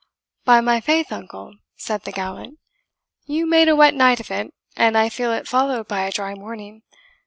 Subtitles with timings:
[0.45, 2.57] "By my faith, uncle," said the gallant,
[3.27, 6.33] "you made a wet night of it, and I feel it followed by a dry
[6.33, 6.81] morning.